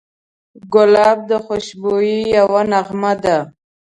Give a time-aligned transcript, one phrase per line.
[0.73, 3.37] ګلاب د خوشبویۍ یوه نغمه ده.